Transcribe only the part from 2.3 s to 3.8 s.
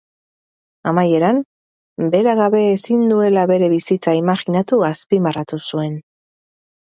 gabe ezin duela bere